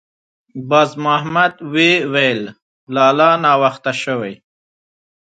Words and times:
باز 0.69 0.89
محمد 1.05 1.53
ویې 1.73 1.95
ویل: 2.13 2.41
«لالا! 2.95 3.29
ناوخته 3.43 3.91
شوې.» 4.03 4.33